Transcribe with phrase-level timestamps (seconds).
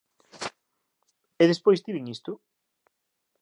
[1.41, 2.31] E despois tiven isto.